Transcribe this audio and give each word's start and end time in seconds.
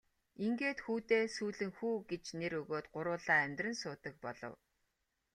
Ингээд 0.45 0.79
хүүдээ 0.85 1.23
Сүүлэн 1.35 1.71
хүү 1.77 1.95
гэж 2.09 2.23
нэр 2.39 2.53
өгөөд 2.61 2.85
гурвуулаа 2.95 3.39
амьдран 3.45 3.75
суудаг 3.81 4.15
болов. 4.25 4.53